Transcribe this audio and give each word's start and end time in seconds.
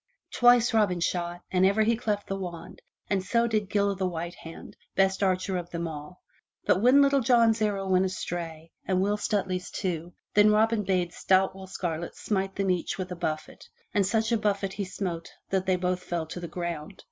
Twice 0.31 0.73
Robin 0.73 0.99
shot 0.99 1.41
and 1.51 1.63
ever 1.63 1.83
he 1.83 1.95
cleft 1.95 2.25
the 2.25 2.35
wand, 2.35 2.81
and 3.07 3.23
so 3.23 3.45
did 3.45 3.69
Gil 3.69 3.91
o' 3.91 3.93
the 3.93 4.07
White 4.07 4.33
Hand, 4.33 4.75
best 4.95 5.21
archer 5.21 5.57
of 5.57 5.69
them 5.69 5.87
all, 5.87 6.23
but 6.65 6.81
when 6.81 7.03
Little 7.03 7.19
John's 7.19 7.61
arrow 7.61 7.87
went 7.87 8.05
astray 8.05 8.71
and 8.87 8.99
Will 8.99 9.15
Stutely's 9.17 9.69
too, 9.69 10.11
then 10.33 10.49
Robin 10.49 10.81
bade 10.81 11.13
stout 11.13 11.53
Will 11.53 11.67
Scarlet 11.67 12.15
smite 12.15 12.55
them 12.55 12.71
each 12.71 12.97
a 12.97 13.05
buffet, 13.15 13.69
and 13.93 14.03
such 14.03 14.31
a 14.31 14.37
buffet 14.39 14.73
he 14.73 14.85
smote 14.85 15.29
that 15.51 15.67
they 15.67 15.75
both 15.75 16.01
fell 16.01 16.25
to 16.25 16.39
the 16.39 16.47
ground. 16.47 16.99